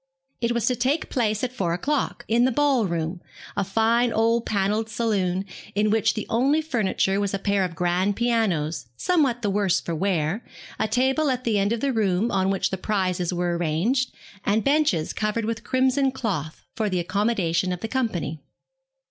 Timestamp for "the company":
17.81-18.41